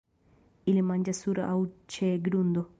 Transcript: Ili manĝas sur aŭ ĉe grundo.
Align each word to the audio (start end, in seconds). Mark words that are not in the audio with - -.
Ili 0.73 0.83
manĝas 0.87 1.21
sur 1.27 1.43
aŭ 1.49 1.61
ĉe 1.97 2.13
grundo. 2.29 2.69